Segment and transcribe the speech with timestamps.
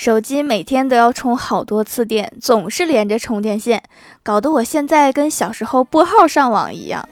[0.00, 3.82] 手机每天都要充好多次电，总是连着充电线，
[4.22, 7.06] 搞得我现在跟小时候拨号上网一样。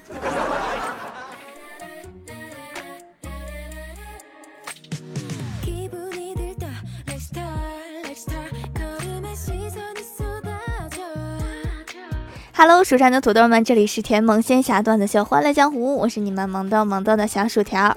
[12.51, 17.95] 哈喽蜀山的土豆们，这里是甜萌仙侠段子秀《欢乐江湖》，我是你们萌豆萌豆的小薯条。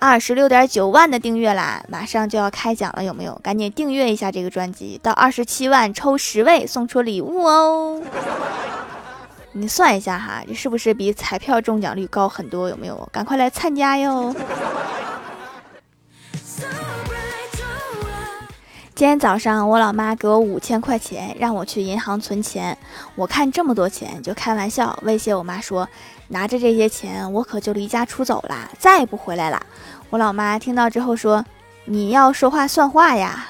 [0.00, 3.38] 二十六点九万的订阅啦，马上就要开奖了，有没有？
[3.42, 8.00] 赶紧订阅一下这个专辑，到二十七万抽十位送出礼物哦。
[9.52, 12.68] 你算一下哈，这是不是比彩票中奖率高很多？
[12.68, 13.08] 有没有？
[13.10, 14.32] 赶快来参加哟！
[18.98, 22.76] 今天早上，我老妈给我五千块钱，让我去银行存钱。
[23.14, 25.88] 我看这么多钱，就开玩笑威胁我妈说
[26.26, 29.66] ：“拿着这些钱，我可就离家出走了，再也不回来了。”
[30.10, 31.44] 我老妈听到之后说
[31.86, 33.46] ：“你要说话算话呀！”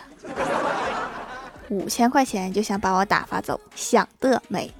[1.70, 4.70] 五千块钱就想把我打发走，想得美。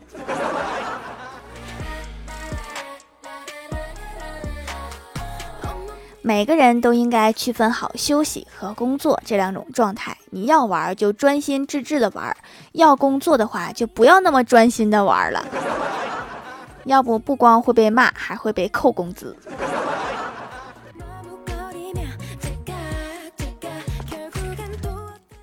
[6.29, 10.15] 每个人都应该区分好休息和工作这两种状态。
[10.29, 12.37] 你要玩就专心致志的玩，
[12.73, 15.43] 要工作的话就不要那么专心的玩了，
[16.85, 19.35] 要不不光会被骂，还会被扣工资。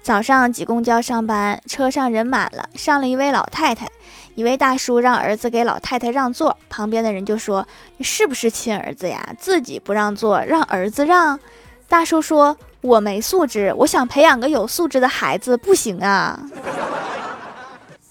[0.03, 3.88] 早上挤公交上班，车上人满了，上了一位老太太。
[4.36, 7.66] 一位大叔让儿子给老太太让座，旁边的人就说
[7.97, 9.33] ：“你是不是亲儿子呀？
[9.39, 11.39] 自己不让座，让儿子让。”
[11.88, 16.39] 大叔说：“我没素质，我想培养个有素质的孩子，不行啊。”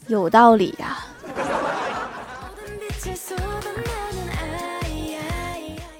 [0.08, 0.98] 有道理呀。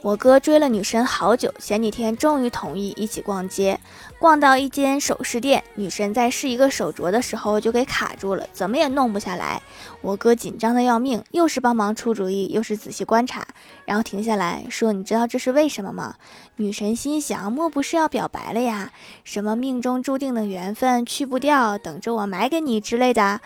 [0.05, 3.81] 我哥追了女神好久，前几天终于同意一起逛街。
[4.19, 9.63] 逛到一间首饰店，女神在试一个手镯的时候就给卡住了，怎么也弄不下来。
[10.03, 13.47] 我哥紧张的要命，又是帮忙出主意，又是仔细观察，
[13.87, 16.17] 然后停下来说：“你知道这是为什么吗？”
[16.57, 18.93] 女神心想：莫不是要表白了呀？
[19.25, 23.41] 什么命中注定的缘分去不掉，等着我买给你之类的。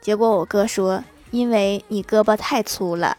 [0.00, 3.16] 结果我哥说：“因为你胳膊太粗了。”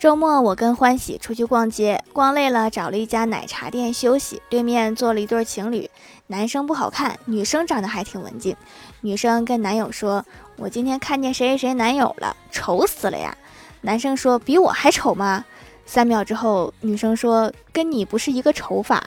[0.00, 4.40] 周末，我跟欢喜出去逛街，逛累了，找了一家奶茶店休息。
[4.48, 5.90] 对面坐了一对情侣，
[6.28, 8.56] 男生不好看，女生长得还挺文静。
[9.02, 10.24] 女生跟男友说
[10.56, 13.36] ：“我今天看见谁谁谁男友了，丑死了呀！”
[13.82, 15.44] 男生说：“比我还丑吗？”
[15.84, 19.04] 三秒之后，女生说：“跟你不是一个丑法。”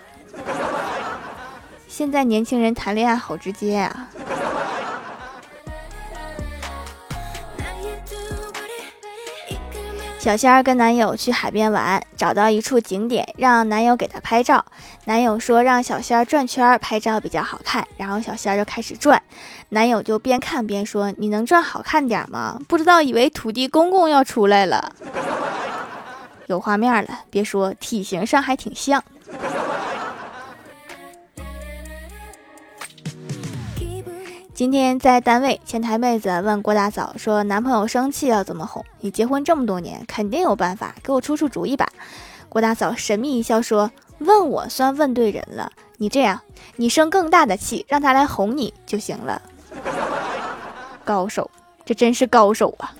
[1.89, 4.09] 现在年轻人谈恋爱好直接啊！
[10.23, 14.63] 小仙儿跟男友去海边玩，找到一处景点，让男友给她拍照。
[15.03, 19.21] 男友说让小仙儿转圈拍照比较好看，然后小仙儿就开始转，
[19.67, 22.57] 男友就边看边说：“你能转好看点吗？
[22.69, 24.93] 不知道以为土地公公要出来了。
[26.47, 29.03] ”有画面了，别说体型上还挺像。
[34.53, 38.85] 今天在单位，前台妹子问郭大嫂说：“男朋友生气要怎么哄？
[38.99, 41.89] 你结婚这么多年，肯定有办法，给我出出主意吧。”
[42.49, 45.71] 郭大嫂神秘一笑说：“问我算问对人了。
[45.97, 46.39] 你这样，
[46.75, 49.41] 你生更大的气，让他来哄你就行了。”
[51.03, 51.49] 高手，
[51.83, 52.93] 这真是高手啊！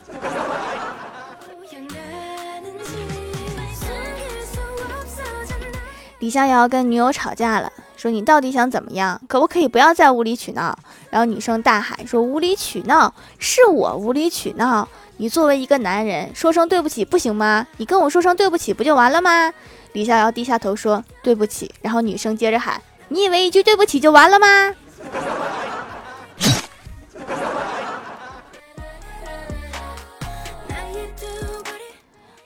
[6.17, 7.71] 李逍遥跟女友吵架了。
[8.03, 9.21] 说你到底想怎么样？
[9.29, 10.77] 可不可以不要再无理取闹？
[11.09, 17.65] 然后女生大喊说：“无理取闹是我无理取闹，你作为一个男人，说声对不起不行吗？
[17.77, 19.53] 你跟我说声对不起不就完了吗？”
[19.93, 24.75] 李逍遥低下头说：“对不起。”然后女生接着喊：“你以为一句对不起就完了吗？”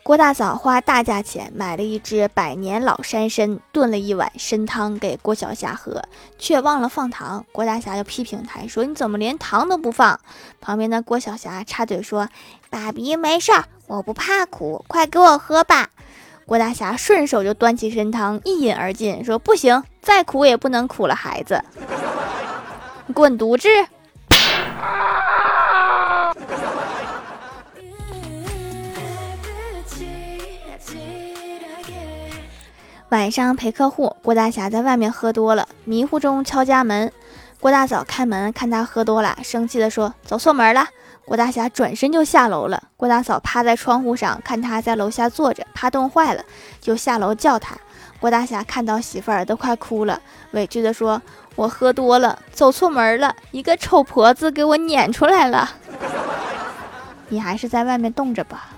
[0.07, 6.01] 郭大嫂花大价钱买了一只百年老山参，炖了一碗参汤给郭小霞喝，
[6.39, 7.45] 却忘了放糖。
[7.51, 10.17] 郭大侠就批评他说：“你怎么连糖都不放？”
[10.61, 12.29] 旁边的郭小霞插嘴说
[12.71, 15.89] ：“爸比没事儿，我不怕苦，快给我喝吧。”
[16.47, 21.61] 郭大侠顺手就端起参汤一饮而尽，说：“不行，再苦也不能苦了孩子，
[23.13, 23.67] 滚犊子！”
[33.09, 37.09] 晚上陪客户，郭大侠在外面喝多了，迷糊中敲家门。
[37.57, 40.85] 郭大嫂开门，看他喝多了，生气的说：“走错门了！
[41.23, 42.83] 郭大侠转身就下楼了。
[42.97, 46.43] 郭大嫂趴在窗户上看他在楼下坐着，怕冻坏了，
[46.81, 47.77] 就下楼叫他。
[48.19, 50.21] 郭大侠看到媳妇儿都快哭了，
[50.51, 51.21] 委屈地说
[51.55, 55.71] ：“我喝多了，走错门了，一个丑婆子给我撵出来了。
[57.29, 58.71] 你还是在外面冻着吧。”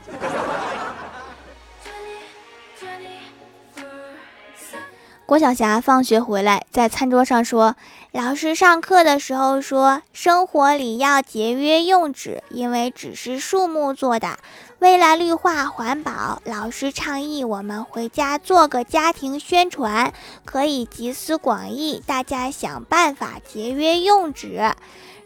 [5.30, 7.76] 郭晓霞放学回来，在餐桌上说
[8.12, 14.40] ：“老师上课的时候说，生活里要节约用纸，因为纸是树木做的。
[14.80, 20.12] 为了绿化环保，老师倡议我们回家做个家庭宣传，
[20.46, 24.74] 可以集思广益，大家想办法节约用纸。”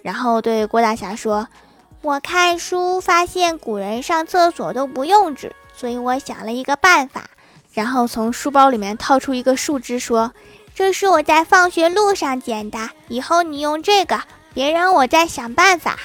[0.04, 1.48] 然后对郭大侠说
[2.04, 7.24] ：“我看书发现古人上厕所都不用纸，所以我想了一个办法。”
[7.74, 10.32] 然后从书包里面掏出一个树枝，说
[10.76, 14.22] ：“这是我在放学路上捡的，以后你用这个，
[14.54, 15.98] 别让我再想办法。”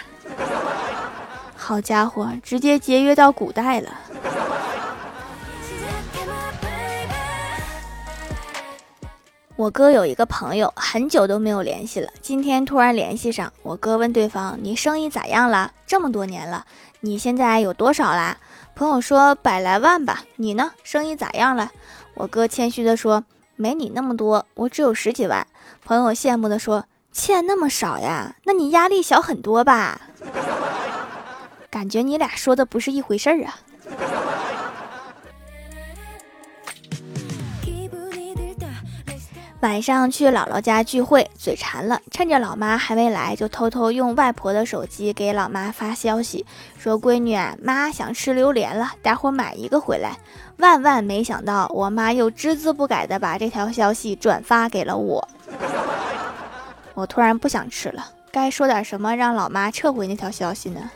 [1.54, 3.90] 好家伙，直接节约到古代了。
[9.56, 15.72] 我哥有一个朋友，很久都没有联系了，今天突然联系上，我哥问对方：“你生意咋样了？
[15.86, 16.64] 这么多年了，
[17.00, 18.38] 你现在有多少啦？”
[18.78, 20.70] 朋友说百来万吧，你呢？
[20.84, 21.72] 生意咋样了？
[22.14, 23.24] 我哥谦虚的说
[23.56, 25.44] 没你那么多，我只有十几万。
[25.84, 28.36] 朋友羡慕的说欠那么少呀？
[28.44, 30.00] 那你压力小很多吧？
[31.68, 33.58] 感觉你俩说的不是一回事儿啊。
[39.60, 46.46] 晚上去姥姥家聚会，嘴馋了，趁着老妈还没来，就偷偷用外婆的手机给老妈发消息，
[46.78, 50.16] 说：“闺女啊，妈想吃榴莲了，待会买一个回来。”
[50.58, 55.28] 万万没想到，我妈又只字不改的把这条消息转发给了我。
[56.94, 60.88] 我突然不想吃了，该说点什么让老妈撤回那条消息呢？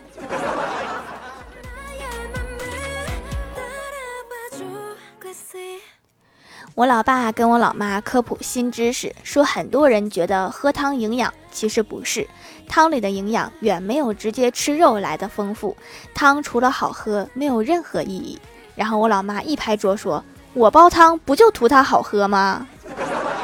[6.74, 12.26] 我老爸跟我老妈科普新知识，说很多人觉得喝汤营养，其实不是，
[12.66, 15.76] 汤里的营养远没有直接吃肉来的丰富。
[16.14, 18.40] 汤除了好喝，没有任何意义。
[18.74, 20.24] 然后我老妈一拍桌说
[20.54, 22.66] ：“我煲汤不就图它好喝吗？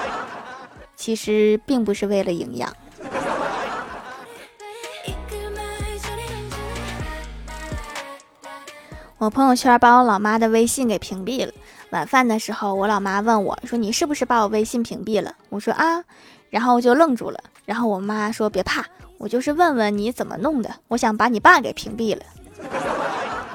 [0.97, 2.73] 其实并不是为了营养。”
[9.19, 11.53] 我朋友圈把我老妈的微信给屏蔽了。
[11.91, 16.05] 晚饭的时候，我老妈问我说：“你是不是把我微信屏蔽了？”我说：“啊。”
[16.51, 17.39] 然后我就愣住了。
[17.65, 18.85] 然后我妈说：“别怕，
[19.19, 20.71] 我就是问问你怎么弄的。
[20.89, 22.23] 我想把你爸给屏蔽了。”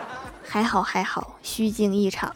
[0.47, 2.35] 还好还好，虚惊一场。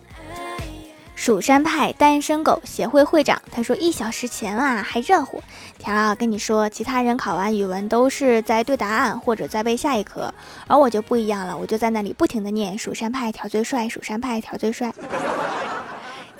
[1.21, 5.39] 蜀山派单身狗协会会长他说：“一小时前啊还热乎，
[5.77, 10.33] 条啊跟你说，其他人考完语文都是在对答案或者在背下一课，
[10.65, 14.91] 而我就不一样了，我就在那里不停的念蜀山派条最帅，蜀山派条最帅。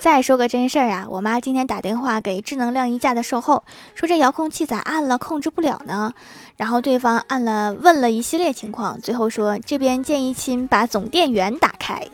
[0.00, 3.62] 再说个真事儿啊，我妈今天打电话给智能晾衣架的售后，
[3.94, 6.12] 说这遥控器咋按了控制不了呢？
[6.56, 12.04] 然后对方按了问了一系列情况，最后说这边建议亲把总电源打开。”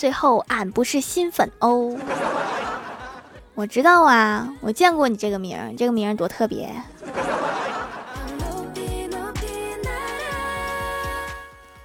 [0.00, 1.94] 最后，俺不是新粉哦，
[3.54, 6.72] 我知道啊，我见过你这个名儿，这个名儿多特别。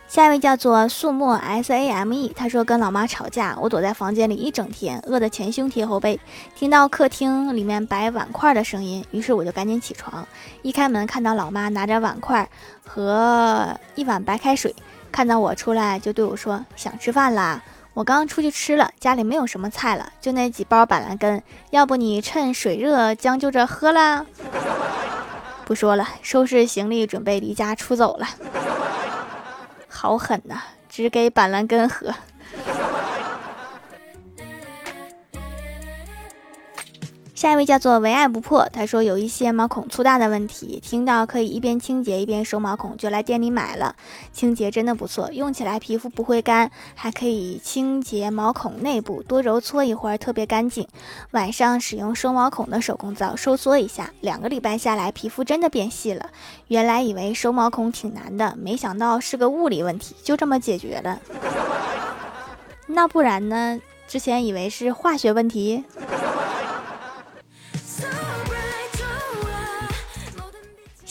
[0.08, 6.18] 下一位叫做素墨 S A M E，他说跟老妈吵架，我躲在房间里一整天，饿得前胸贴后背，
[6.56, 10.26] 听到客厅里面摆碗筷的声音，于是我就赶紧起床，
[10.62, 12.50] 一开门看到老妈拿着碗筷
[12.86, 14.74] 和一碗白开水，
[15.12, 17.62] 看到我出来就对我说：“想吃饭啦。”
[17.96, 24.26] 我刚出去吃了，家里没有什么菜了，就那几包板蓝根，要不你趁水热将就着喝啦？
[25.66, 28.28] 不说了，收拾行李准备离家出走了。
[29.88, 32.14] 好狠呐，只给板蓝根喝。
[37.46, 43.96] 下一位叫做唯爱不破，他说有一些毛孔粗大的问题，听到可以一边清洁一边收毛孔，就来店里买了。
[44.34, 50.88] 清洁真的不错，用起来皮肤不会干，还可以清洁毛孔内部，多揉搓一会儿特别干净。
[51.34, 56.32] 晚上使用收毛孔的手工皂收缩一下，两个礼拜下来皮肤真的变细了。
[56.70, 61.20] 原来以为收毛孔挺难的，没想到是个物理问题，就这么解决了。
[62.88, 63.80] 那不然呢？
[64.08, 65.84] 之前以为是化学问题。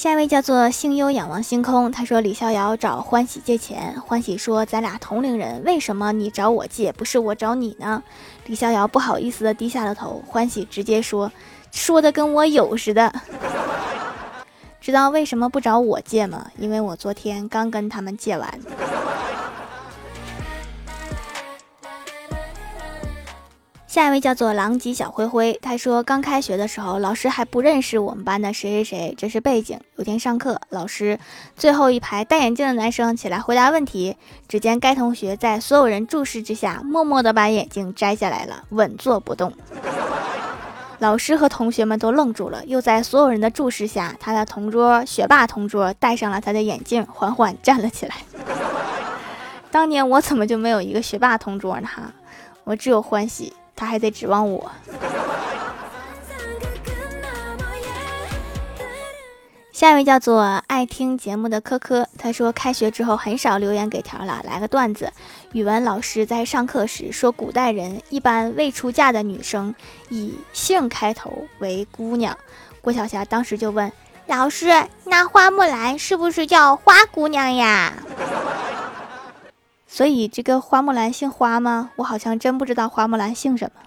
[0.04, 8.02] 下一位叫做星优仰望星空，他说李逍遥找欢喜借钱，欢喜说咱俩同龄人，为什么你找我借，不是我找你呢？
[8.44, 11.32] 李逍遥不好意思的低下了头，欢喜直接说，
[11.73, 13.11] 说的跟我有似的。
[14.78, 16.49] 知道为什么不找我借吗？
[16.58, 18.61] 因为我昨天刚跟他们借完。
[23.95, 29.79] 下一位叫做狼藉小灰灰，他说刚开学的时候，老师还不认识我们班的谁谁谁，这是背景。
[29.95, 31.17] 有天上课，老师
[31.55, 34.17] 最后一排戴眼镜的男生起来回答问题，
[34.49, 39.53] 只见该同学在所有人注视之下，默默地把眼镜摘下来了，稳坐不动。
[40.99, 48.17] 老师和同学们都愣住了，又在所有人的注视下，他的同桌学霸同桌戴上了他的眼镜，缓缓站了起来。
[49.71, 51.87] 当年我怎么就没有一个学霸同桌呢？
[51.87, 52.13] 哈
[52.65, 53.53] 我只有欢喜。
[53.76, 54.71] 他还得指望我。
[59.73, 65.12] 下一位叫做爱听节目的科科，他说开学之后很少留言给条了，来个段子。
[65.52, 69.75] 语文老师在上课时说，古代人一般未出嫁的女生
[70.11, 72.38] 以姓开头为姑娘。
[72.81, 73.90] 郭晓霞当时就问
[74.26, 74.69] 老师
[75.04, 77.93] ：“那花木兰是不是叫花姑娘呀？”
[79.95, 81.91] 所以这个花木兰姓花吗？
[81.95, 83.81] 我好像真不知道花木兰姓什么。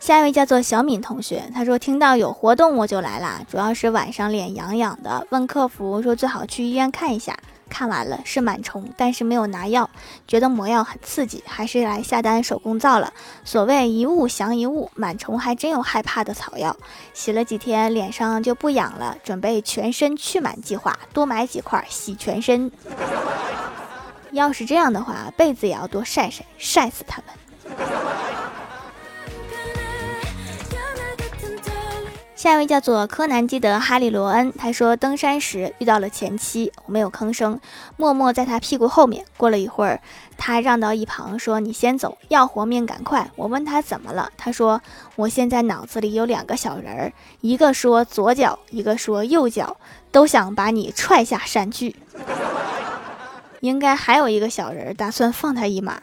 [0.00, 7.38] 下一位叫做小敏同学，他说听到有活动我就来啦，主要是晚上脸痒痒的，问客服说最好去医院看一下。
[7.72, 9.88] 看完了是螨虫，但是没有拿药，
[10.28, 13.10] 觉得抹药很刺激，还是来下单手工皂了。
[13.44, 16.76] 所谓一物降一物，螨虫还真有害怕的草药。
[17.14, 22.70] 洗了几天，脸上就不痒了，准备全身去螨计划，多买几块洗全身。
[24.32, 27.41] 要是这样的话，被子也要多晒晒，晒死他们。
[32.42, 37.60] 下一位叫做柯南基德哈利罗恩，他说登山时遇到了前妻，我没有吭声，
[37.96, 39.24] 默默在他屁股后面。
[39.36, 40.00] 过了一会儿，
[40.36, 44.82] 他让到一旁说：“你先走，要活命赶快。”我问他怎么了，他说
[45.14, 49.76] ：“我现在脑子里有两个小人儿，一个说左脚，一个说右脚，
[50.10, 51.94] 都想把你踹下山去。
[53.60, 56.02] 应该还有一个小人儿打算放他一马。”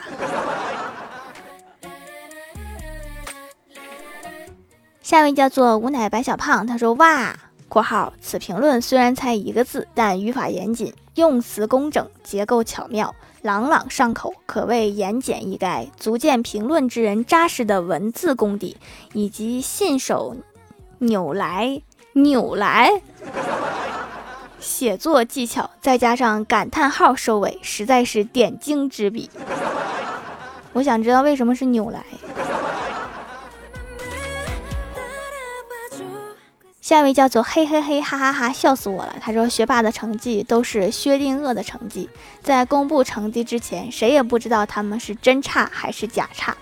[5.09, 7.35] 下一位叫做无奶白小胖，他说：“哇，
[7.67, 18.77] 括号此评论虽然才一个字，但语法严谨，用词工整，结构巧妙，朗朗上口，可谓言简意赅，足见评论之人扎实的文字功底，
[19.13, 20.35] 以及信手
[20.99, 21.81] 扭来
[22.13, 23.01] 扭来
[24.59, 29.27] 写作技巧，再加上感叹号收尾，实在是点睛之笔。
[30.73, 32.05] 我想知道为什么是扭来。”
[36.89, 39.15] 下一位叫做嘿嘿嘿哈哈哈，笑死我了。
[39.21, 42.09] 他说学霸的成绩都是薛定谔的成绩，
[42.41, 46.57] 在公布成绩之前，谁也不知道他们是真差还是假差。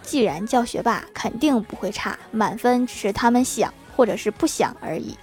[0.00, 5.18] 既然叫学霸，肯定不会差，满分只是他们想或者是不想而已。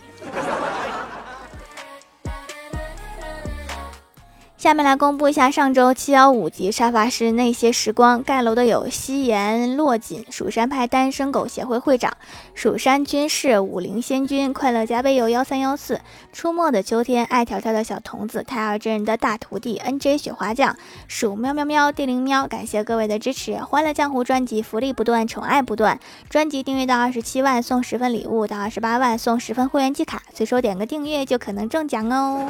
[4.65, 12.11] 下面来公布一下上周七幺五级沙发是那些时光盖楼的有夕颜落锦、蜀山派单身狗协会会长、
[12.55, 16.01] 蜀山军士、武灵仙君、快乐加倍有幺三幺四、
[16.33, 20.75] 出没的秋天、爱条条的小童子、太二真人的大徒弟、N J 雪花酱、
[21.07, 23.57] 鼠喵喵喵、地灵喵，感谢各位的支持！
[23.57, 32.49] 欢乐江湖专辑福利不断，宠爱不断，专辑订阅到二十七万送十份礼物，到二十八万送十份会员季卡，随手点个订阅就可能中奖哦！